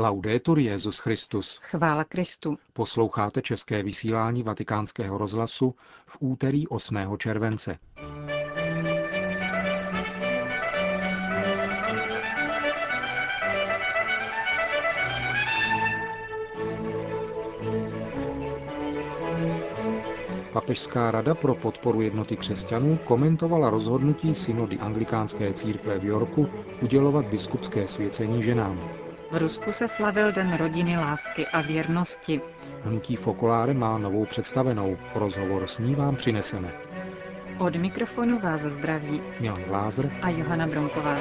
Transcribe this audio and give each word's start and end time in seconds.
Laudetur 0.00 0.58
Jezus 0.58 0.98
Christus. 0.98 1.58
Chvála 1.62 2.04
Kristu. 2.04 2.58
Posloucháte 2.72 3.42
české 3.42 3.82
vysílání 3.82 4.42
Vatikánského 4.42 5.18
rozhlasu 5.18 5.74
v 6.06 6.16
úterý 6.20 6.68
8. 6.68 6.96
července. 7.18 7.78
Papežská 20.52 21.10
rada 21.10 21.34
pro 21.34 21.54
podporu 21.54 22.00
jednoty 22.00 22.36
křesťanů 22.36 22.98
komentovala 23.04 23.70
rozhodnutí 23.70 24.34
synody 24.34 24.78
anglikánské 24.78 25.52
církve 25.52 25.98
v 25.98 26.04
Yorku 26.04 26.48
udělovat 26.82 27.26
biskupské 27.26 27.86
svěcení 27.88 28.42
ženám. 28.42 28.76
V 29.30 29.36
Rusku 29.36 29.72
se 29.72 29.88
slavil 29.88 30.32
Den 30.32 30.56
rodiny, 30.56 30.96
lásky 30.96 31.46
a 31.46 31.60
věrnosti. 31.60 32.40
Hnutí 32.82 33.16
Fokoláre 33.16 33.74
má 33.74 33.98
novou 33.98 34.24
představenou. 34.26 34.96
Rozhovor 35.14 35.66
s 35.66 35.78
ní 35.78 35.94
vám 35.94 36.16
přineseme. 36.16 36.72
Od 37.58 37.76
mikrofonu 37.76 38.38
vás 38.38 38.60
zdraví 38.60 39.22
Milan 39.40 39.62
Glázer 39.62 40.18
a 40.22 40.28
Johana 40.30 40.66
Bronková. 40.66 41.16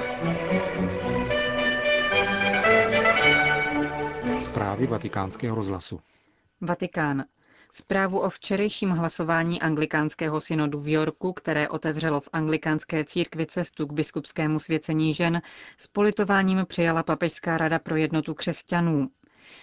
Zprávy 4.41 4.88
vatikánského 4.88 5.55
rozhlasu. 5.55 5.99
Vatikán. 6.62 7.23
Zprávu 7.72 8.20
o 8.20 8.30
včerejším 8.30 8.90
hlasování 8.90 9.62
anglikánského 9.62 10.41
synodu 10.41 10.80
v 10.80 10.88
Yorku, 10.88 11.34
které 11.34 11.70
otevřelo 11.70 12.22
v 12.22 12.30
anglikánské 12.34 13.05
církvi 13.05 13.46
cestu 13.46 13.88
k 13.88 13.94
biskupskému 13.94 14.60
svěcení 14.60 15.14
žen, 15.14 15.41
s 15.77 15.88
politováním 15.88 16.66
přijala 16.66 17.04
Papežská 17.04 17.58
rada 17.58 17.80
pro 17.80 17.96
jednotu 17.96 18.34
křesťanů. 18.34 19.10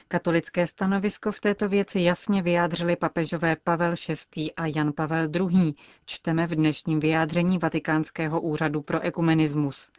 Katolické 0.09 0.66
stanovisko 0.66 1.33
v 1.33 1.41
této 1.41 1.69
věci 1.69 2.00
jasně 2.00 2.42
vyjádřili 2.42 2.97
papežové 2.97 3.56
Pavel 3.64 3.95
VI. 4.36 4.52
a 4.55 4.67
Jan 4.67 4.92
Pavel 4.92 5.28
II. 5.34 5.75
Čteme 6.06 6.47
v 6.47 6.55
dnešním 6.55 7.00
vyjádření 7.00 7.58
Vatikánského 7.58 8.41
úřadu 8.41 8.83
pro 8.83 9.00
ekumenismus. 9.00 9.91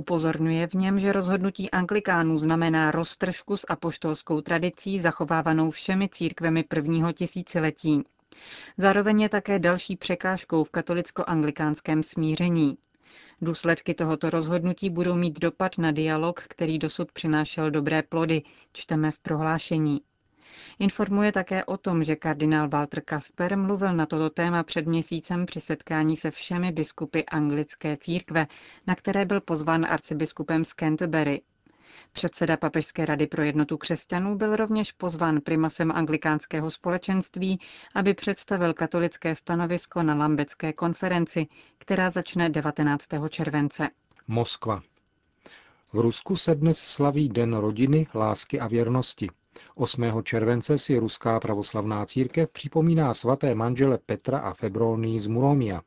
Upozorňuje 0.00 0.66
v 0.66 0.74
něm, 0.74 0.98
že 0.98 1.12
rozhodnutí 1.12 1.70
anglikánů 1.70 2.38
znamená 2.38 2.90
roztržku 2.90 3.56
s 3.56 3.66
apoštolskou 3.68 4.40
tradicí 4.40 5.00
zachovávanou 5.00 5.70
všemi 5.70 6.08
církvemi 6.08 6.62
prvního 6.64 7.12
tisíciletí. 7.12 8.02
Zároveň 8.78 9.20
je 9.20 9.28
také 9.28 9.58
další 9.58 9.96
překážkou 9.96 10.64
v 10.64 10.70
katolicko-anglikánském 10.70 12.02
smíření. 12.02 12.78
Důsledky 13.42 13.94
tohoto 13.94 14.30
rozhodnutí 14.30 14.90
budou 14.90 15.14
mít 15.14 15.40
dopad 15.40 15.78
na 15.78 15.90
dialog, 15.92 16.40
který 16.40 16.78
dosud 16.78 17.12
přinášel 17.12 17.70
dobré 17.70 18.02
plody, 18.02 18.42
čteme 18.72 19.10
v 19.10 19.18
prohlášení. 19.18 20.00
Informuje 20.78 21.32
také 21.32 21.64
o 21.64 21.76
tom, 21.76 22.04
že 22.04 22.16
kardinál 22.16 22.68
Walter 22.68 23.00
Kasper 23.00 23.58
mluvil 23.58 23.92
na 23.92 24.06
toto 24.06 24.30
téma 24.30 24.62
před 24.62 24.86
měsícem 24.86 25.46
při 25.46 25.60
setkání 25.60 26.16
se 26.16 26.30
všemi 26.30 26.72
biskupy 26.72 27.20
anglické 27.30 27.96
církve, 27.96 28.46
na 28.86 28.94
které 28.94 29.24
byl 29.24 29.40
pozván 29.40 29.86
arcibiskupem 29.86 30.64
z 30.64 30.68
Canterbury. 30.74 31.42
Předseda 32.12 32.56
Papežské 32.56 33.06
rady 33.06 33.26
pro 33.26 33.42
jednotu 33.42 33.76
křesťanů 33.78 34.36
byl 34.36 34.56
rovněž 34.56 34.92
pozván 34.92 35.40
primasem 35.40 35.92
anglikánského 35.92 36.70
společenství, 36.70 37.60
aby 37.94 38.14
představil 38.14 38.74
katolické 38.74 39.34
stanovisko 39.34 40.02
na 40.02 40.14
Lambecké 40.14 40.72
konferenci, 40.72 41.46
která 41.78 42.10
začne 42.10 42.48
19. 42.50 43.06
července. 43.28 43.88
Moskva. 44.28 44.82
V 45.92 45.98
Rusku 46.00 46.36
se 46.36 46.54
dnes 46.54 46.78
slaví 46.78 47.28
Den 47.28 47.54
rodiny, 47.56 48.06
lásky 48.14 48.60
a 48.60 48.66
věrnosti. 48.68 49.28
8. 49.74 50.22
července 50.22 50.78
si 50.78 50.98
Ruská 50.98 51.40
pravoslavná 51.40 52.06
církev 52.06 52.50
připomíná 52.50 53.14
svaté 53.14 53.54
manžele 53.54 53.98
Petra 54.06 54.38
a 54.38 54.52
Febronii 54.52 55.20
z 55.20 55.26
Muromia. 55.26 55.82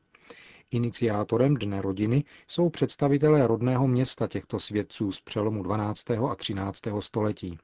Iniciátorem 0.71 1.55
Dne 1.55 1.81
rodiny 1.81 2.23
jsou 2.47 2.69
představitelé 2.69 3.47
rodného 3.47 3.87
města 3.87 4.27
těchto 4.27 4.59
svědců 4.59 5.11
z 5.11 5.21
přelomu 5.21 5.63
12. 5.63 6.11
a 6.11 6.35
13. 6.35 6.81
století. 6.99 7.57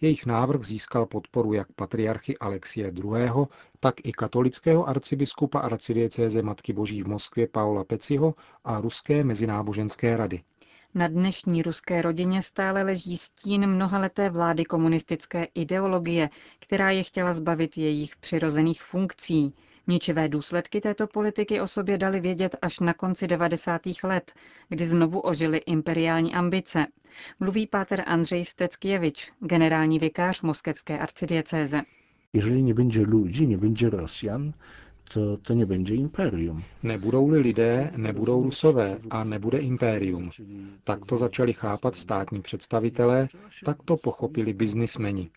Jejich 0.00 0.26
návrh 0.26 0.64
získal 0.64 1.06
podporu 1.06 1.52
jak 1.52 1.72
patriarchy 1.72 2.38
Alexie 2.38 2.92
II., 2.96 3.30
tak 3.80 3.94
i 4.06 4.12
katolického 4.12 4.88
arcibiskupa 4.88 5.58
arcidiecéze 5.60 6.42
Matky 6.42 6.72
Boží 6.72 7.02
v 7.02 7.08
Moskvě 7.08 7.48
Paula 7.48 7.84
Peciho 7.84 8.34
a 8.64 8.80
Ruské 8.80 9.24
mezináboženské 9.24 10.16
rady. 10.16 10.42
Na 10.98 11.08
dnešní 11.08 11.62
ruské 11.62 12.02
rodině 12.02 12.42
stále 12.42 12.82
leží 12.82 13.16
stín 13.16 13.66
mnohaleté 13.66 14.30
vlády 14.30 14.64
komunistické 14.64 15.44
ideologie, 15.54 16.30
která 16.58 16.90
je 16.90 17.02
chtěla 17.02 17.32
zbavit 17.34 17.78
jejich 17.78 18.16
přirozených 18.16 18.82
funkcí. 18.82 19.54
Ničivé 19.86 20.28
důsledky 20.28 20.80
této 20.80 21.06
politiky 21.06 21.60
o 21.60 21.66
sobě 21.66 21.98
dali 21.98 22.20
vědět 22.20 22.56
až 22.62 22.80
na 22.80 22.94
konci 22.94 23.26
90. 23.26 23.80
let, 24.04 24.32
kdy 24.68 24.86
znovu 24.86 25.20
ožily 25.20 25.58
imperiální 25.58 26.34
ambice. 26.34 26.86
Mluví 27.40 27.66
páter 27.66 28.02
Andřej 28.06 28.44
Steckěvič, 28.44 29.32
generální 29.40 29.98
vikář 29.98 30.42
moskevské 30.42 30.98
arcidiecéze. 30.98 31.82
Jeżeli 32.32 32.62
nie 32.62 32.74
będzie 32.74 33.02
ludzi, 33.02 33.46
nie 33.46 33.58
będzie 33.58 33.90
Rosjan, 33.90 34.52
to, 35.08 35.36
to 35.36 35.54
nie 35.54 35.66
będzie 35.66 35.94
imperium. 35.94 36.62
Nebudou-li 36.82 37.38
lidé, 37.38 37.90
nebudou 37.96 38.42
rusové 38.42 38.98
a 39.10 39.24
nebude 39.24 39.58
impérium. 39.58 40.30
Tak 40.84 41.06
to 41.06 41.16
začali 41.16 41.52
chápat 41.52 41.96
státní 41.96 42.42
představitelé, 42.42 43.28
tak 43.64 43.82
to 43.84 43.96
pochopili 43.96 44.52
biznismeni. 44.52 45.30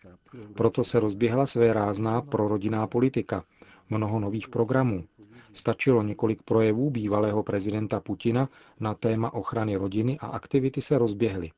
Proto 0.54 0.84
se 0.84 1.00
rozběhla 1.00 1.46
své 1.46 1.72
rázná 1.72 2.20
prorodinná 2.22 2.86
politika, 2.86 3.44
mnoho 3.90 4.20
nových 4.20 4.48
programů. 4.48 5.04
Stačilo 5.52 6.02
několik 6.02 6.42
projevů 6.42 6.90
bývalého 6.90 7.42
prezidenta 7.42 8.00
Putina 8.00 8.48
na 8.80 8.94
téma 8.94 9.34
ochrany 9.34 9.76
rodiny 9.76 10.18
a 10.18 10.26
aktivity 10.26 10.82
se 10.82 10.98
rozběhly. 10.98 11.50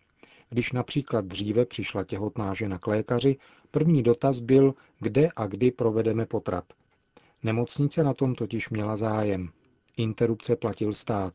Když 0.51 0.73
například 0.73 1.25
dříve 1.25 1.65
přišla 1.65 2.05
těhotná 2.05 2.55
žena 2.55 2.79
k 2.79 2.87
lékaři, 2.87 3.37
první 3.71 4.03
dotaz 4.03 4.39
byl, 4.39 4.75
kde 5.01 5.29
a 5.37 5.47
kdy 5.47 5.71
provedeme 5.71 6.27
potrat. 6.27 6.65
Nemocnice 7.45 8.05
na 8.05 8.15
tom 8.15 8.35
totiž 8.35 8.71
měla 8.71 8.97
zájem. 8.97 9.49
Interrupce 9.97 10.57
platil 10.57 10.95
stát. 10.95 11.35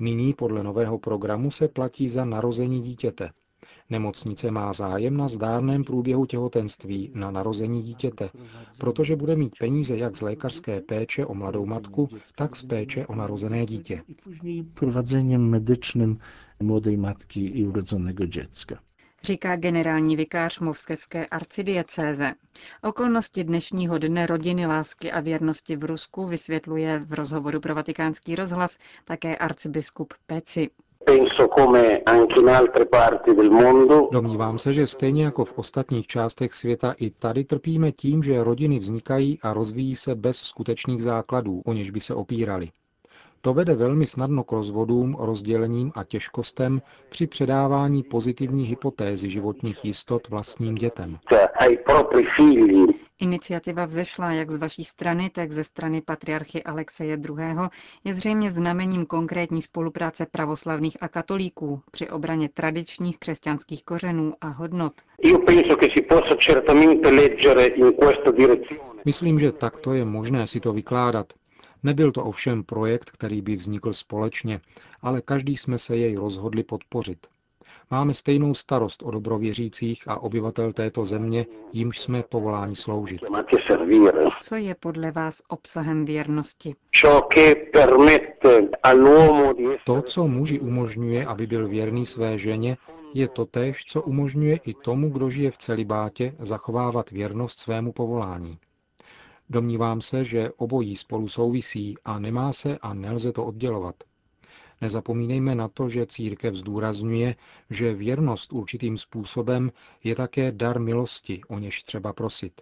Nyní 0.00 0.34
podle 0.34 0.62
nového 0.62 0.98
programu 0.98 1.50
se 1.50 1.68
platí 1.68 2.08
za 2.08 2.24
narození 2.24 2.82
dítěte. 2.82 3.30
Nemocnice 3.90 4.50
má 4.50 4.72
zájem 4.72 5.16
na 5.16 5.28
zdárném 5.28 5.84
průběhu 5.84 6.26
těhotenství, 6.26 7.10
na 7.14 7.30
narození 7.30 7.82
dítěte, 7.82 8.30
protože 8.78 9.16
bude 9.16 9.36
mít 9.36 9.58
peníze 9.58 9.96
jak 9.96 10.16
z 10.16 10.20
lékařské 10.20 10.80
péče 10.80 11.26
o 11.26 11.34
mladou 11.34 11.66
matku, 11.66 12.08
tak 12.36 12.56
z 12.56 12.62
péče 12.62 13.06
o 13.06 13.14
narozené 13.14 13.66
dítě. 13.66 14.02
Prowadzeniem 14.74 15.50
medycznym 15.50 16.18
młodej 16.60 16.96
matki 16.96 17.46
i 17.46 17.64
urodzonego 17.66 18.26
dziecka 18.26 18.87
říká 19.22 19.56
generální 19.56 20.16
vikář 20.16 20.60
Movskevské 20.60 21.26
arcidiecéze. 21.26 22.34
Okolnosti 22.82 23.44
dnešního 23.44 23.98
dne 23.98 24.26
rodiny, 24.26 24.66
lásky 24.66 25.12
a 25.12 25.20
věrnosti 25.20 25.76
v 25.76 25.84
Rusku 25.84 26.26
vysvětluje 26.26 26.98
v 26.98 27.12
rozhovoru 27.12 27.60
pro 27.60 27.74
vatikánský 27.74 28.36
rozhlas 28.36 28.78
také 29.04 29.36
arcibiskup 29.36 30.14
Peci. 30.26 30.70
Domnívám 34.12 34.58
se, 34.58 34.72
že 34.72 34.86
stejně 34.86 35.24
jako 35.24 35.44
v 35.44 35.58
ostatních 35.58 36.06
částech 36.06 36.54
světa 36.54 36.94
i 36.98 37.10
tady 37.10 37.44
trpíme 37.44 37.92
tím, 37.92 38.22
že 38.22 38.44
rodiny 38.44 38.78
vznikají 38.78 39.38
a 39.42 39.52
rozvíjí 39.52 39.96
se 39.96 40.14
bez 40.14 40.36
skutečných 40.36 41.02
základů, 41.02 41.62
o 41.64 41.72
něž 41.72 41.90
by 41.90 42.00
se 42.00 42.14
opírali. 42.14 42.70
To 43.40 43.54
vede 43.54 43.74
velmi 43.74 44.06
snadno 44.06 44.44
k 44.44 44.52
rozvodům, 44.52 45.16
rozdělením 45.20 45.92
a 45.94 46.04
těžkostem 46.04 46.82
při 47.08 47.26
předávání 47.26 48.02
pozitivní 48.02 48.64
hypotézy 48.64 49.30
životních 49.30 49.84
jistot 49.84 50.28
vlastním 50.28 50.74
dětem. 50.74 51.18
Iniciativa 53.20 53.84
vzešla 53.84 54.32
jak 54.32 54.50
z 54.50 54.56
vaší 54.56 54.84
strany, 54.84 55.30
tak 55.30 55.52
ze 55.52 55.64
strany 55.64 56.00
patriarchy 56.00 56.62
Alexeje 56.62 57.18
II. 57.28 57.68
je 58.04 58.14
zřejmě 58.14 58.50
znamením 58.50 59.06
konkrétní 59.06 59.62
spolupráce 59.62 60.26
pravoslavných 60.26 60.96
a 61.00 61.08
katolíků 61.08 61.80
při 61.90 62.08
obraně 62.10 62.48
tradičních 62.54 63.18
křesťanských 63.18 63.84
kořenů 63.84 64.32
a 64.40 64.48
hodnot. 64.48 64.92
Myslím, 69.04 69.38
že 69.38 69.52
takto 69.52 69.92
je 69.92 70.04
možné 70.04 70.46
si 70.46 70.60
to 70.60 70.72
vykládat. 70.72 71.32
Nebyl 71.82 72.12
to 72.12 72.24
ovšem 72.24 72.64
projekt, 72.64 73.10
který 73.10 73.42
by 73.42 73.56
vznikl 73.56 73.92
společně, 73.92 74.60
ale 75.02 75.20
každý 75.20 75.56
jsme 75.56 75.78
se 75.78 75.96
jej 75.96 76.16
rozhodli 76.16 76.62
podpořit. 76.62 77.26
Máme 77.90 78.14
stejnou 78.14 78.54
starost 78.54 79.02
o 79.02 79.10
dobrověřících 79.10 80.02
a 80.06 80.22
obyvatel 80.22 80.72
této 80.72 81.04
země, 81.04 81.46
jimž 81.72 81.98
jsme 81.98 82.22
povoláni 82.22 82.76
sloužit. 82.76 83.20
Co 84.42 84.56
je 84.56 84.74
podle 84.74 85.10
vás 85.10 85.42
obsahem 85.48 86.04
věrnosti? 86.04 86.74
To, 89.84 90.02
co 90.02 90.26
muži 90.26 90.60
umožňuje, 90.60 91.26
aby 91.26 91.46
byl 91.46 91.68
věrný 91.68 92.06
své 92.06 92.38
ženě, 92.38 92.76
Je 93.14 93.28
to 93.28 93.44
též, 93.46 93.84
co 93.84 94.02
umožňuje 94.02 94.56
i 94.56 94.74
tomu, 94.74 95.10
kdo 95.10 95.30
žije 95.30 95.50
v 95.50 95.58
celibátě, 95.58 96.34
zachovávat 96.38 97.10
věrnost 97.10 97.58
svému 97.58 97.92
povolání. 97.92 98.58
Domnívám 99.50 100.00
se, 100.00 100.24
že 100.24 100.50
obojí 100.56 100.96
spolu 100.96 101.28
souvisí 101.28 101.94
a 102.04 102.18
nemá 102.18 102.52
se 102.52 102.78
a 102.78 102.94
nelze 102.94 103.32
to 103.32 103.44
oddělovat. 103.44 103.94
Nezapomínejme 104.80 105.54
na 105.54 105.68
to, 105.68 105.88
že 105.88 106.06
církev 106.06 106.54
zdůrazňuje, 106.54 107.36
že 107.70 107.94
věrnost 107.94 108.52
určitým 108.52 108.98
způsobem 108.98 109.72
je 110.04 110.14
také 110.14 110.52
dar 110.52 110.80
milosti, 110.80 111.40
o 111.48 111.58
něž 111.58 111.82
třeba 111.82 112.12
prosit. 112.12 112.60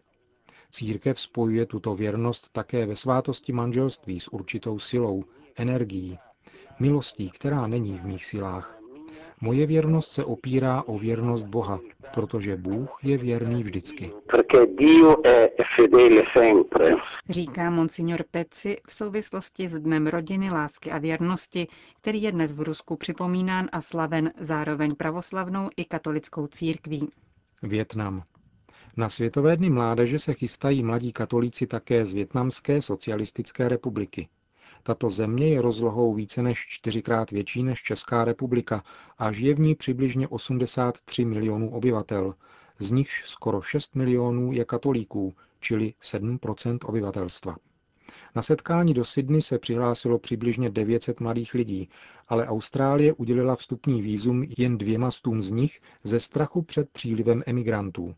Církev 0.70 1.20
spojuje 1.20 1.66
tuto 1.66 1.94
věrnost 1.94 2.52
také 2.52 2.86
ve 2.86 2.96
svátosti 2.96 3.52
manželství 3.52 4.20
s 4.20 4.32
určitou 4.32 4.78
silou, 4.78 5.24
energií, 5.56 6.18
milostí, 6.78 7.30
která 7.30 7.66
není 7.66 7.98
v 7.98 8.06
mých 8.06 8.24
silách. 8.24 8.85
Moje 9.40 9.66
věrnost 9.66 10.12
se 10.12 10.24
opírá 10.24 10.82
o 10.82 10.98
věrnost 10.98 11.46
Boha, 11.46 11.80
protože 12.14 12.56
Bůh 12.56 12.98
je 13.02 13.18
věrný 13.18 13.62
vždycky. 13.62 14.12
Říká 17.28 17.70
monsignor 17.70 18.24
Peci 18.30 18.76
v 18.88 18.92
souvislosti 18.92 19.68
s 19.68 19.80
Dnem 19.80 20.06
rodiny, 20.06 20.50
lásky 20.50 20.90
a 20.90 20.98
věrnosti, 20.98 21.66
který 22.00 22.22
je 22.22 22.32
dnes 22.32 22.52
v 22.52 22.60
Rusku 22.60 22.96
připomínán 22.96 23.66
a 23.72 23.80
slaven 23.80 24.32
zároveň 24.40 24.94
pravoslavnou 24.94 25.70
i 25.76 25.84
katolickou 25.84 26.46
církví. 26.46 27.08
Větnam. 27.62 28.22
Na 28.96 29.08
Světové 29.08 29.56
dny 29.56 29.70
mládeže 29.70 30.18
se 30.18 30.34
chystají 30.34 30.82
mladí 30.82 31.12
katolíci 31.12 31.66
také 31.66 32.06
z 32.06 32.12
Větnamské 32.12 32.82
socialistické 32.82 33.68
republiky. 33.68 34.28
Tato 34.82 35.10
země 35.10 35.48
je 35.48 35.62
rozlohou 35.62 36.14
více 36.14 36.42
než 36.42 36.66
čtyřikrát 36.68 37.30
větší 37.30 37.62
než 37.62 37.82
Česká 37.82 38.24
republika 38.24 38.82
a 39.18 39.32
žije 39.32 39.54
v 39.54 39.60
ní 39.60 39.74
přibližně 39.74 40.28
83 40.28 41.24
milionů 41.24 41.70
obyvatel, 41.70 42.34
z 42.78 42.90
nichž 42.90 43.22
skoro 43.26 43.62
6 43.62 43.94
milionů 43.94 44.52
je 44.52 44.64
katolíků, 44.64 45.34
čili 45.60 45.94
7% 46.02 46.78
obyvatelstva. 46.84 47.56
Na 48.34 48.42
setkání 48.42 48.94
do 48.94 49.04
Sydney 49.04 49.42
se 49.42 49.58
přihlásilo 49.58 50.18
přibližně 50.18 50.70
900 50.70 51.20
mladých 51.20 51.54
lidí, 51.54 51.88
ale 52.28 52.46
Austrálie 52.46 53.12
udělila 53.12 53.56
vstupní 53.56 54.02
výzum 54.02 54.44
jen 54.58 54.78
dvěma 54.78 55.10
stům 55.10 55.42
z 55.42 55.50
nich 55.50 55.80
ze 56.04 56.20
strachu 56.20 56.62
před 56.62 56.90
přílivem 56.90 57.42
emigrantů. 57.46 58.14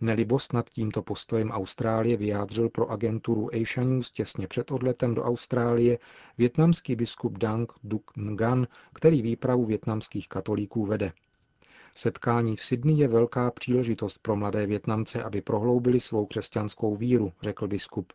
Nelibost 0.00 0.52
nad 0.52 0.70
tímto 0.70 1.02
postojem 1.02 1.50
Austrálie 1.50 2.16
vyjádřil 2.16 2.68
pro 2.68 2.90
agenturu 2.90 3.50
Asia 3.54 3.86
News 3.86 4.10
těsně 4.10 4.46
před 4.48 4.70
odletem 4.70 5.14
do 5.14 5.22
Austrálie 5.24 5.98
větnamský 6.38 6.96
biskup 6.96 7.38
Dang 7.38 7.72
Duc 7.84 8.02
Ngan, 8.16 8.66
který 8.92 9.22
výpravu 9.22 9.64
větnamských 9.64 10.28
katolíků 10.28 10.86
vede. 10.86 11.12
Setkání 11.96 12.56
v 12.56 12.64
Sydney 12.64 12.98
je 12.98 13.08
velká 13.08 13.50
příležitost 13.50 14.18
pro 14.18 14.36
mladé 14.36 14.66
Větnamce, 14.66 15.22
aby 15.22 15.42
prohloubili 15.42 16.00
svou 16.00 16.26
křesťanskou 16.26 16.96
víru, 16.96 17.32
řekl 17.42 17.68
biskup. 17.68 18.12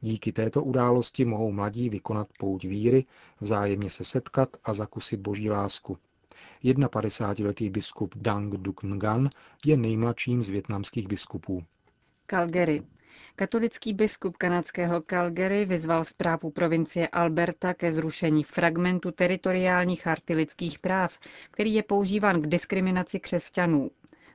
Díky 0.00 0.32
této 0.32 0.64
události 0.64 1.24
mohou 1.24 1.52
mladí 1.52 1.90
vykonat 1.90 2.28
pouť 2.38 2.64
víry, 2.64 3.04
vzájemně 3.40 3.90
se 3.90 4.04
setkat 4.04 4.56
a 4.64 4.74
zakusit 4.74 5.20
boží 5.20 5.50
lásku. 5.50 5.98
51-letý 6.64 7.70
biskup 7.70 8.14
Dang 8.16 8.54
Duc 8.54 8.76
Ngan 8.84 9.30
je 9.64 9.76
nejmladším 9.76 10.42
z 10.42 10.48
větnamských 10.50 11.08
biskupů. 11.08 11.64
Calgary. 12.26 12.82
Katolický 13.36 13.94
biskup 13.94 14.36
kanadského 14.36 15.02
Calgary 15.10 15.64
vyzval 15.64 16.04
zprávu 16.04 16.50
provincie 16.50 17.08
Alberta 17.08 17.74
ke 17.74 17.92
zrušení 17.92 18.44
fragmentu 18.44 19.10
teritoriální 19.10 19.96
charty 19.96 20.34
lidských 20.34 20.78
práv, 20.78 21.18
který 21.50 21.74
je 21.74 21.82
používán 21.82 22.42
k 22.42 22.46
diskriminaci 22.46 23.20
křesťanů. 23.20 23.90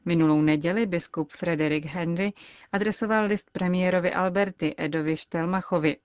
Minulou 0.06 0.42
neděli 0.42 0.86
biskup 0.86 1.31
Frederick 1.31 1.86
Henry 1.86 2.34
adresoval 2.72 3.25
list 3.25 3.50
premiérovi 3.52 4.13
Alberty 4.13 4.75
Edovi 4.78 5.18
Štelmachovi. 5.18 5.98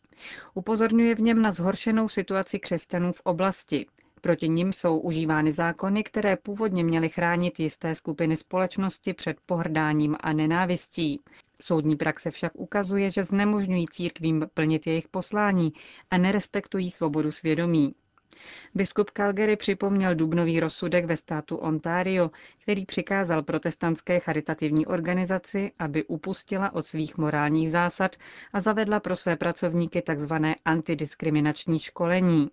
Upozorňuje 0.54 1.14
v 1.14 1.20
něm 1.20 1.42
na 1.42 1.50
zhoršenou 1.50 2.08
situaci 2.08 2.58
křesťanů 2.58 3.12
v 3.12 3.20
oblasti. 3.24 3.86
Proti 4.20 4.48
nim 4.48 4.72
jsou 4.72 4.98
užívány 4.98 5.52
zákony, 5.52 6.04
které 6.04 6.36
původně 6.36 6.84
měly 6.84 7.08
chránit 7.08 7.60
jisté 7.60 7.94
skupiny 7.94 8.36
společnosti 8.36 9.14
před 9.14 9.36
pohrdáním 9.46 10.16
a 10.20 10.32
nenávistí. 10.32 11.20
Soudní 11.62 11.96
praxe 11.96 12.30
však 12.30 12.52
ukazuje, 12.54 13.10
že 13.10 13.22
znemožňují 13.22 13.86
církvím 13.88 14.46
plnit 14.54 14.86
jejich 14.86 15.08
poslání 15.08 15.72
a 16.10 16.18
nerespektují 16.18 16.90
svobodu 16.90 17.32
svědomí. 17.32 17.94
Biskup 18.74 19.10
Calgary 19.10 19.56
připomněl 19.56 20.14
dubnový 20.14 20.60
rozsudek 20.60 21.04
ve 21.04 21.16
státu 21.16 21.56
Ontario, 21.56 22.30
který 22.62 22.86
přikázal 22.86 23.42
protestantské 23.42 24.20
charitativní 24.20 24.86
organizaci, 24.86 25.72
aby 25.78 26.04
upustila 26.04 26.74
od 26.74 26.86
svých 26.86 27.18
morálních 27.18 27.70
zásad 27.70 28.16
a 28.52 28.60
zavedla 28.60 29.00
pro 29.00 29.16
své 29.16 29.36
pracovníky 29.36 30.02
tzv. 30.02 30.34
antidiskriminační 30.64 31.78
školení. 31.78 32.50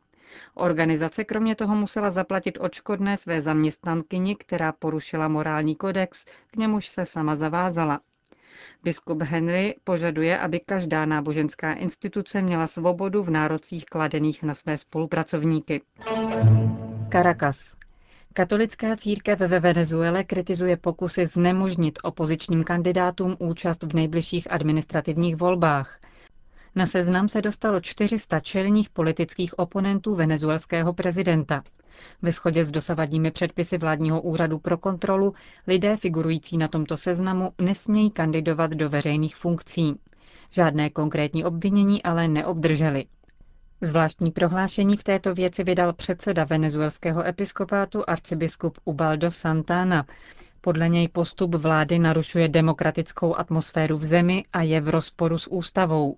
Organizace 0.54 1.24
kromě 1.24 1.56
toho 1.56 1.76
musela 1.76 2.12
zaplatit 2.12 2.58
odškodné 2.62 3.18
své 3.18 3.42
zaměstnankyni, 3.42 4.36
která 4.36 4.72
porušila 4.72 5.28
morální 5.28 5.76
kodex, 5.76 6.26
k 6.52 6.56
němuž 6.56 6.88
se 6.88 7.06
sama 7.06 7.36
zavázala. 7.36 8.00
Biskup 8.84 9.22
Henry 9.22 9.76
požaduje, 9.84 10.40
aby 10.40 10.60
každá 10.60 11.06
náboženská 11.06 11.74
instituce 11.74 12.42
měla 12.42 12.68
svobodu 12.68 13.24
v 13.24 13.30
nárocích 13.30 13.86
kladených 13.86 14.44
na 14.44 14.54
své 14.54 14.78
spolupracovníky. 14.78 15.82
Caracas. 17.12 17.76
Katolická 18.34 18.96
církev 18.96 19.40
ve 19.40 19.60
Venezuele 19.60 20.24
kritizuje 20.24 20.78
pokusy 20.78 21.26
znemožnit 21.26 22.00
opozičním 22.04 22.64
kandidátům 22.64 23.36
účast 23.40 23.84
v 23.84 23.94
nejbližších 23.94 24.52
administrativních 24.52 25.36
volbách. 25.36 26.00
Na 26.78 26.86
seznam 26.86 27.28
se 27.28 27.42
dostalo 27.42 27.82
400 27.82 28.40
čelních 28.40 28.90
politických 28.90 29.60
oponentů 29.60 30.16
venezuelského 30.16 30.94
prezidenta. 30.94 31.64
Ve 32.22 32.32
shodě 32.32 32.64
s 32.64 32.72
dosavadními 32.72 33.32
předpisy 33.32 33.78
vládního 33.78 34.22
úřadu 34.22 34.60
pro 34.60 34.78
kontrolu 34.78 35.34
lidé 35.68 35.98
figurující 35.98 36.58
na 36.58 36.68
tomto 36.68 36.98
seznamu 36.98 37.52
nesmějí 37.62 38.12
kandidovat 38.12 38.72
do 38.72 38.90
veřejných 38.90 39.36
funkcí. 39.36 39.94
Žádné 40.50 40.90
konkrétní 40.90 41.46
obvinění 41.46 42.04
ale 42.04 42.28
neobdrželi. 42.28 43.06
Zvláštní 43.82 44.32
prohlášení 44.32 44.98
v 44.98 45.04
této 45.04 45.34
věci 45.34 45.64
vydal 45.64 45.94
předseda 45.94 46.44
venezuelského 46.44 47.26
episkopátu 47.28 48.04
arcibiskup 48.10 48.78
Ubaldo 48.86 49.32
Santana. 49.32 50.06
Podle 50.62 50.90
něj 50.90 51.08
postup 51.08 51.56
vlády 51.56 52.00
narušuje 52.00 52.48
demokratickou 52.48 53.36
atmosféru 53.36 53.98
v 53.98 54.04
zemi 54.04 54.46
a 54.54 54.62
je 54.62 54.82
v 54.82 54.90
rozporu 54.90 55.38
s 55.38 55.52
ústavou. 55.52 56.18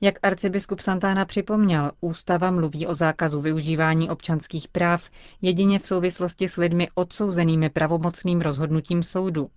Jak 0.00 0.18
arcibiskup 0.22 0.80
Santana 0.80 1.24
připomněl, 1.24 1.92
ústava 2.00 2.50
mluví 2.50 2.86
o 2.86 2.94
zákazu 2.94 3.40
využívání 3.40 4.10
občanských 4.10 4.68
práv 4.68 5.10
jedině 5.42 5.78
v 5.78 5.86
souvislosti 5.86 6.48
s 6.48 6.56
lidmi 6.56 6.88
odsouzenými 6.94 7.70
pravomocným 7.70 8.40
rozhodnutím 8.40 9.02
soudu. 9.02 9.50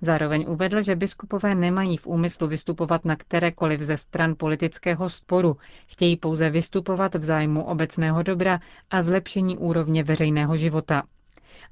Zároveň 0.00 0.44
uvedl, 0.48 0.82
že 0.82 0.96
biskupové 0.96 1.54
nemají 1.54 1.96
v 1.96 2.06
úmyslu 2.06 2.46
vystupovat 2.46 3.04
na 3.04 3.16
kterékoliv 3.16 3.80
ze 3.80 3.96
stran 3.96 4.34
politického 4.38 5.10
sporu, 5.10 5.56
chtějí 5.86 6.16
pouze 6.16 6.50
vystupovat 6.50 7.14
v 7.14 7.24
zájmu 7.24 7.64
obecného 7.64 8.22
dobra 8.22 8.60
a 8.90 9.02
zlepšení 9.02 9.58
úrovně 9.58 10.04
veřejného 10.04 10.56
života. 10.56 11.02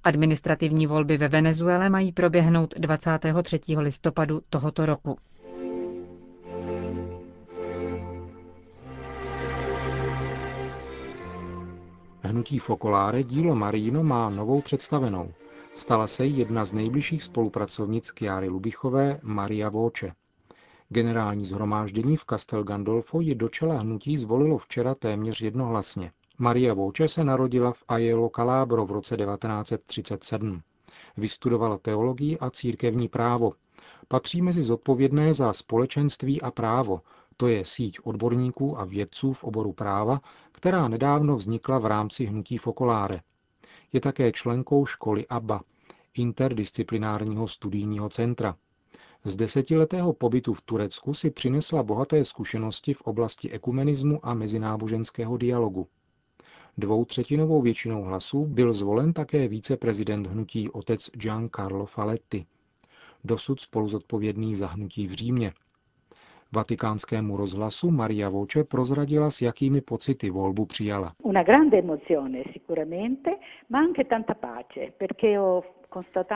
Administrativní 0.05 0.87
volby 0.87 1.17
ve 1.17 1.29
Venezuele 1.29 1.91
mají 1.91 2.13
proběhnout 2.13 2.75
23. 2.79 3.61
listopadu 3.77 4.41
tohoto 4.51 4.87
roku. 4.87 5.19
Hnutí 12.27 12.59
Fokoláre 12.59 13.23
dílo 13.25 13.55
Marino 13.55 14.03
má 14.05 14.31
novou 14.31 14.61
představenou. 14.61 15.33
Stala 15.75 16.07
se 16.07 16.27
jedna 16.27 16.65
z 16.65 16.73
nejbližších 16.73 17.23
spolupracovnic 17.23 18.11
Kiary 18.11 18.49
Lubichové, 18.49 19.21
Maria 19.23 19.69
Vóče. 19.69 20.13
Generální 20.89 21.45
zhromáždění 21.45 22.17
v 22.17 22.25
Castel 22.31 22.65
Gandolfo 22.65 23.21
ji 23.21 23.35
do 23.35 23.49
čela 23.49 23.79
hnutí 23.79 24.19
zvolilo 24.19 24.59
včera 24.59 24.95
téměř 24.95 25.41
jednohlasně. 25.41 26.13
Maria 26.39 26.75
Vóče 26.75 27.09
se 27.09 27.25
narodila 27.25 27.73
v 27.73 27.85
Aiello 27.89 28.29
Calabro 28.29 28.87
v 28.87 28.91
roce 28.93 29.17
1937. 29.17 30.63
Vystudovala 31.17 31.79
teologii 31.79 32.39
a 32.39 32.51
církevní 32.51 33.09
právo. 33.09 33.53
Patří 34.09 34.43
mezi 34.43 34.63
zodpovědné 34.63 35.35
za 35.35 35.53
společenství 35.53 36.43
a 36.43 36.51
právo, 36.51 37.01
to 37.37 37.49
je 37.49 37.65
síť 37.65 37.99
odborníků 38.03 38.79
a 38.79 38.85
vědců 38.85 39.33
v 39.33 39.45
oboru 39.45 39.73
práva, 39.73 40.21
která 40.53 40.89
nedávno 40.89 41.37
vznikla 41.37 41.79
v 41.79 41.87
rámci 41.87 42.25
hnutí 42.25 42.59
Fokoláre. 42.59 43.21
Je 43.93 44.01
také 44.01 44.33
členkou 44.33 44.87
školy 44.87 45.27
ABBA, 45.27 45.61
interdisciplinárního 46.15 47.49
studijního 47.49 48.09
centra. 48.09 48.57
Z 49.25 49.37
desetiletého 49.37 50.13
pobytu 50.13 50.55
v 50.55 50.61
Turecku 50.61 51.15
si 51.15 51.31
přinesla 51.31 51.83
bohaté 51.83 52.25
zkušenosti 52.25 52.95
v 52.95 53.01
oblasti 53.01 53.51
ekumenismu 53.51 54.27
a 54.27 54.35
mezináboženského 54.35 55.37
dialogu. 55.37 55.89
Dvoutřetinovou 56.79 57.63
většinou 57.63 58.03
hlasů 58.03 58.47
byl 58.47 58.73
zvolen 58.73 59.13
také 59.13 59.49
víceprezident 59.49 60.27
hnutí 60.27 60.71
otec 60.71 61.11
Giancarlo 61.11 61.87
Faletti, 61.87 62.47
dosud 63.25 63.61
spoluzodpovědný 63.61 64.57
za 64.57 64.67
hnutí 64.67 65.07
v 65.07 65.13
Římě. 65.13 65.53
Vatikánskému 66.55 67.37
rozhlasu 67.37 67.91
Maria 67.91 68.29
Voce 68.29 68.65
prozradila, 68.65 69.31
s 69.31 69.43
jakými 69.43 69.81
pocity 69.81 70.31
volbu 70.31 70.67
přijala. 70.67 71.13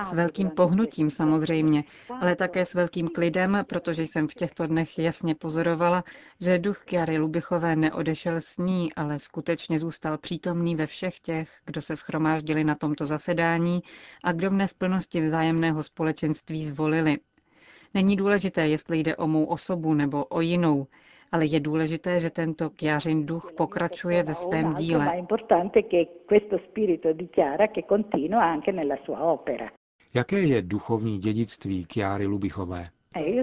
S 0.01 0.13
velkým 0.13 0.51
pohnutím 0.51 1.11
samozřejmě, 1.11 1.85
ale 2.21 2.37
také 2.37 2.65
s 2.65 2.75
velkým 2.75 3.09
klidem, 3.09 3.65
protože 3.67 4.03
jsem 4.03 4.29
v 4.29 4.35
těchto 4.35 4.67
dnech 4.67 4.99
jasně 4.99 5.35
pozorovala, 5.35 6.05
že 6.41 6.59
duch 6.59 6.83
Kiary 6.85 7.19
Lubichové 7.19 7.77
neodešel 7.77 8.37
s 8.37 8.59
ní, 8.59 8.95
ale 8.95 9.19
skutečně 9.19 9.79
zůstal 9.79 10.19
přítomný 10.19 10.77
ve 10.77 10.87
všech 10.87 11.21
těch, 11.21 11.51
kdo 11.65 11.83
se 11.83 11.97
schromáždili 11.97 12.65
na 12.65 12.75
tomto 12.75 13.07
zasedání 13.07 13.81
a 14.25 14.33
kdo 14.33 14.51
mne 14.51 14.67
v 14.67 14.75
plnosti 14.75 15.21
vzájemného 15.21 15.83
společenství 15.83 16.67
zvolili. 16.67 17.19
Není 17.95 18.17
důležité, 18.17 18.67
jestli 18.67 18.99
jde 18.99 19.17
o 19.17 19.27
mou 19.27 19.45
osobu 19.45 19.95
nebo 19.95 20.25
o 20.25 20.41
jinou, 20.41 20.87
ale 21.33 21.47
je 21.47 21.61
důležité, 21.61 22.21
že 22.21 22.31
tento 22.31 22.71
Kjařin 22.71 23.27
duch 23.27 23.53
pokračuje 23.57 24.23
ve 24.23 24.35
svém 24.35 24.75
díle. 24.75 25.27
Jaké 30.15 30.41
je 30.41 30.63
duchovní 30.63 31.19
dědictví 31.19 31.85
Kjary 31.85 32.27
Lubichové? 32.27 32.89
E 33.17 33.43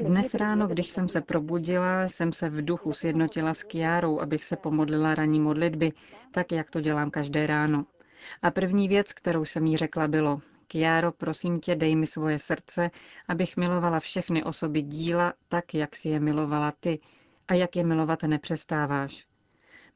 Dnes 0.00 0.34
ráno, 0.34 0.66
když 0.66 0.86
jsem 0.86 1.08
se 1.08 1.20
probudila, 1.20 2.08
jsem 2.08 2.32
se 2.32 2.48
v 2.48 2.64
duchu 2.64 2.92
sjednotila 2.92 3.54
s 3.54 3.64
Kiárou, 3.64 4.20
abych 4.20 4.44
se 4.44 4.56
pomodlila 4.56 5.14
ranní 5.14 5.40
modlitby, 5.40 5.90
tak 6.30 6.52
jak 6.52 6.70
to 6.70 6.80
dělám 6.80 7.10
každé 7.10 7.46
ráno. 7.46 7.84
A 8.42 8.50
první 8.50 8.88
věc, 8.88 9.12
kterou 9.12 9.44
jsem 9.44 9.66
jí 9.66 9.76
řekla, 9.76 10.08
bylo, 10.08 10.40
Kiáro, 10.68 11.12
prosím 11.12 11.60
tě, 11.60 11.76
dej 11.76 11.96
mi 11.96 12.06
svoje 12.06 12.38
srdce, 12.38 12.90
abych 13.28 13.56
milovala 13.56 14.00
všechny 14.00 14.44
osoby 14.44 14.82
díla 14.82 15.34
tak, 15.48 15.74
jak 15.74 15.96
si 15.96 16.08
je 16.08 16.20
milovala 16.20 16.72
ty 16.80 17.00
a 17.48 17.54
jak 17.54 17.76
je 17.76 17.84
milovat 17.84 18.22
nepřestáváš. 18.22 19.26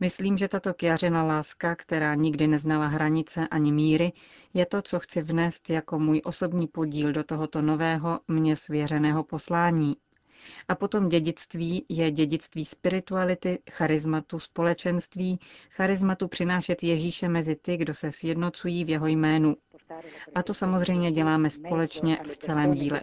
Myslím, 0.00 0.38
že 0.38 0.48
tato 0.48 0.74
Kiařina 0.74 1.22
láska, 1.24 1.76
která 1.76 2.14
nikdy 2.14 2.46
neznala 2.46 2.86
hranice 2.86 3.48
ani 3.48 3.72
míry, 3.72 4.12
je 4.54 4.66
to, 4.66 4.82
co 4.82 4.98
chci 4.98 5.22
vnést 5.22 5.70
jako 5.70 5.98
můj 5.98 6.20
osobní 6.24 6.66
podíl 6.66 7.12
do 7.12 7.24
tohoto 7.24 7.62
nového, 7.62 8.20
mně 8.28 8.56
svěřeného 8.56 9.24
poslání. 9.24 9.96
A 10.68 10.74
potom 10.74 11.08
dědictví 11.08 11.84
je 11.88 12.10
dědictví 12.10 12.64
spirituality, 12.64 13.58
charizmatu 13.70 14.38
společenství, 14.38 15.38
charizmatu 15.70 16.28
přinášet 16.28 16.82
Ježíše 16.82 17.28
mezi 17.28 17.56
ty, 17.56 17.76
kdo 17.76 17.94
se 17.94 18.12
sjednocují 18.12 18.84
v 18.84 18.88
jeho 18.88 19.06
jménu. 19.06 19.56
A 20.34 20.42
to 20.42 20.54
samozřejmě 20.54 21.12
děláme 21.12 21.50
společně 21.50 22.18
v 22.26 22.36
celém 22.36 22.70
díle. 22.70 23.02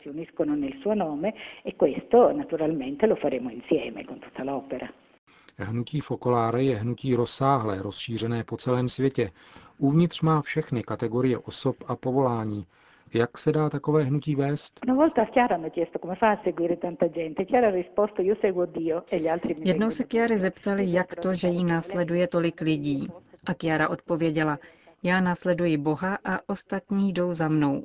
Hnutí 5.59 5.99
Focolare 6.01 6.63
je 6.63 6.75
hnutí 6.75 7.15
rozsáhlé, 7.15 7.81
rozšířené 7.81 8.43
po 8.43 8.57
celém 8.57 8.89
světě. 8.89 9.31
Uvnitř 9.77 10.21
má 10.21 10.41
všechny 10.41 10.83
kategorie 10.83 11.37
osob 11.37 11.75
a 11.87 11.95
povolání, 11.95 12.65
jak 13.13 13.37
se 13.37 13.51
dá 13.51 13.69
takové 13.69 14.03
hnutí 14.03 14.35
vést? 14.35 14.79
Jednou 19.65 19.89
se 19.89 20.03
Chiara 20.03 20.37
zeptali, 20.37 20.91
jak 20.91 21.15
to, 21.15 21.33
že 21.33 21.47
jí 21.47 21.63
následuje 21.63 22.27
tolik 22.27 22.61
lidí. 22.61 23.07
A 23.45 23.53
Chiara 23.53 23.89
odpověděla, 23.89 24.59
já 25.03 25.21
následuji 25.21 25.77
Boha 25.77 26.17
a 26.23 26.39
ostatní 26.47 27.13
jdou 27.13 27.33
za 27.33 27.47
mnou. 27.47 27.83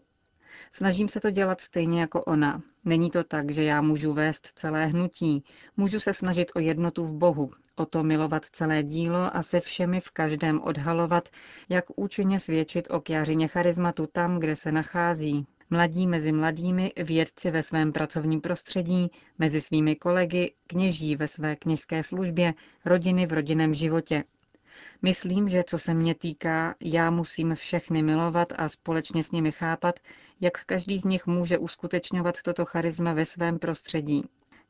Snažím 0.73 1.09
se 1.09 1.21
to 1.21 1.31
dělat 1.31 1.61
stejně 1.61 2.01
jako 2.01 2.25
ona. 2.25 2.63
Není 2.85 3.11
to 3.11 3.25
tak, 3.25 3.51
že 3.51 3.65
já 3.65 3.83
můžu 3.83 4.13
vést 4.13 4.47
celé 4.55 4.87
hnutí. 4.87 5.45
Můžu 5.77 6.01
se 6.01 6.13
snažit 6.13 6.53
o 6.55 6.61
jednotu 6.61 7.05
v 7.05 7.13
Bohu, 7.13 7.51
o 7.77 7.87
to 7.87 8.03
milovat 8.03 8.45
celé 8.45 8.83
dílo 8.83 9.37
a 9.37 9.43
se 9.43 9.61
všemi 9.61 10.01
v 10.01 10.11
každém 10.11 10.61
odhalovat, 10.61 11.29
jak 11.69 11.85
účinně 11.97 12.41
svědčit 12.41 12.89
o 12.91 13.01
kjářině 13.01 13.49
charizmatu 13.49 14.09
tam, 14.13 14.39
kde 14.39 14.57
se 14.57 14.73
nachází. 14.73 15.47
Mladí 15.71 16.07
mezi 16.07 16.33
mladými, 16.33 16.93
vědci 16.97 17.51
ve 17.51 17.63
svém 17.63 17.93
pracovním 17.93 18.41
prostředí, 18.41 19.11
mezi 19.39 19.61
svými 19.61 19.97
kolegy, 19.97 20.55
kněží 20.67 21.17
ve 21.17 21.29
své 21.29 21.57
kněžské 21.57 22.03
službě, 22.03 22.55
rodiny 22.85 23.27
v 23.27 23.33
rodinném 23.33 23.75
životě. 23.75 24.25
Myslím, 25.03 25.49
že 25.49 25.63
co 25.63 25.79
se 25.79 25.95
mě 25.95 26.15
týká, 26.15 26.75
já 26.81 27.11
musím 27.11 27.55
všechny 27.55 28.03
milovat 28.03 28.53
a 28.57 28.69
společně 28.69 29.25
s 29.25 29.31
nimi 29.31 29.53
chápat, 29.53 30.01
jak 30.41 30.65
každý 30.65 30.99
z 30.99 31.05
nich 31.05 31.27
může 31.27 31.59
uskutečňovat 31.59 32.43
toto 32.43 32.65
charisma 32.65 33.13
ve 33.13 33.25
svém 33.25 33.59
prostředí. 33.59 34.25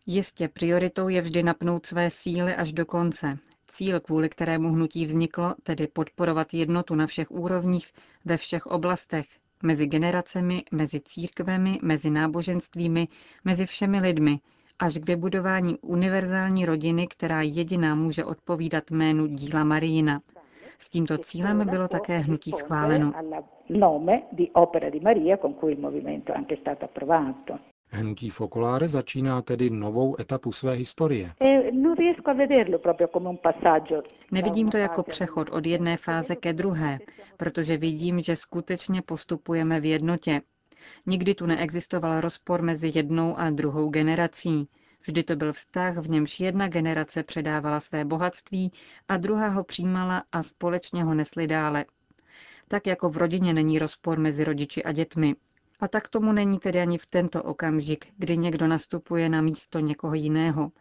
Jistě 0.07 0.49
prioritou 0.49 1.09
je 1.09 1.21
vždy 1.21 1.43
napnout 1.43 1.87
své 1.87 2.11
síly 2.11 2.55
až 2.55 2.73
do 2.73 2.87
konce. 2.87 3.39
Cíl, 3.69 4.01
kvůli 4.01 4.29
kterému 4.29 4.73
hnutí 4.73 5.07
vzniklo, 5.07 5.55
tedy 5.63 5.87
podporovat 5.87 6.55
jednotu 6.55 6.95
na 6.95 7.07
všech 7.07 7.31
úrovních, 7.31 7.93
ve 8.25 8.37
všech 8.37 8.67
oblastech, 8.67 9.27
mezi 9.63 9.87
generacemi, 9.87 10.65
mezi 10.71 11.01
církvemi, 11.01 11.79
mezi 11.83 12.11
náboženstvími, 12.11 13.09
mezi 13.45 13.67
všemi 13.67 14.01
lidmi, 14.01 14.41
až 14.83 14.99
k 14.99 15.07
vybudování 15.07 15.79
univerzální 15.79 16.67
rodiny, 16.67 17.07
která 17.07 17.43
jediná 17.43 17.95
může 17.95 18.25
odpovídat 18.25 18.91
jménu 18.91 19.27
díla 19.27 19.65
Marijina. 19.65 20.21
S 20.79 20.91
tímto 20.91 21.19
cílem 21.19 21.67
bylo 21.69 21.89
také 21.89 22.19
hnutí 22.19 22.53
schváleno. 22.53 23.13
Hnutí 27.95 28.31
Focolare 28.31 28.89
začíná 28.89 29.43
tedy 29.43 29.71
novou 29.71 30.21
etapu 30.21 30.53
své 30.53 30.73
historie. 30.73 31.33
E 31.41 31.71
Nevidím 34.33 34.71
to 34.71 34.77
jako 34.77 35.03
přechod 35.03 35.51
od 35.51 35.67
jedné 35.67 35.97
fáze 35.97 36.37
ke 36.37 36.53
druhé, 36.53 36.99
protože 37.37 37.77
vidím, 37.77 38.21
že 38.21 38.37
skutečně 38.37 39.03
postupujeme 39.03 39.81
v 39.81 39.85
jednotě. 39.85 40.41
Nikdy 41.07 41.35
tu 41.35 41.47
neexistoval 41.47 42.21
rozpor 42.21 42.63
mezi 42.63 42.91
jednou 42.95 43.39
a 43.39 43.51
druhou 43.51 43.89
generací. 43.89 44.69
Vždy 45.07 45.23
to 45.23 45.37
byl 45.37 45.53
vztah, 45.53 45.97
v 45.97 46.11
němž 46.11 46.41
jedna 46.41 46.69
generace 46.69 47.23
předávala 47.23 47.81
své 47.81 48.05
bohatství 48.05 48.73
a 49.09 49.17
druhá 49.17 49.49
ho 49.49 49.65
přijímala 49.65 50.25
a 50.33 50.43
společně 50.43 51.05
ho 51.05 51.15
nesli 51.15 51.47
dále. 51.47 51.85
Tak 52.69 52.87
jako 52.87 53.09
v 53.11 53.17
rodině 53.17 53.55
není 53.55 53.79
rozpor 53.79 54.19
mezi 54.19 54.45
rodiči 54.45 54.83
a 54.85 54.93
dětmi. 54.93 55.35
A 55.81 55.89
tak 55.89 56.09
tomu 56.09 56.33
není 56.33 56.59
tedy 56.59 56.81
ani 56.81 56.99
v 56.99 57.07
tento 57.07 57.43
okamžik, 57.43 58.07
kdy 58.17 58.37
někdo 58.37 58.67
nastupuje 58.67 59.29
na 59.29 59.41
místo 59.41 59.79
někoho 59.81 60.15
jiného. 60.15 60.73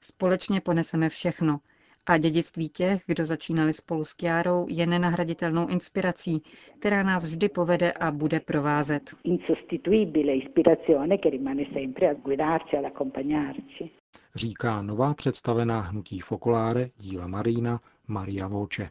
Společně 0.00 0.60
poneseme 0.60 1.08
všechno, 1.08 1.60
a 2.06 2.18
dědictví 2.18 2.68
těch, 2.68 3.02
kdo 3.06 3.26
začínali 3.26 3.72
spolu 3.72 4.04
s 4.04 4.14
Kiárou, 4.14 4.66
je 4.68 4.86
nenahraditelnou 4.86 5.66
inspirací, 5.68 6.42
která 6.78 7.02
nás 7.02 7.26
vždy 7.26 7.48
povede 7.48 7.92
a 7.92 8.10
bude 8.10 8.40
provázet. 8.40 9.02
Říká 14.34 14.82
nová 14.82 15.14
představená 15.14 15.80
hnutí 15.80 16.20
Focolare 16.20 16.88
díla 16.96 17.26
Marína 17.26 17.80
Maria 18.08 18.48
Voce. 18.48 18.90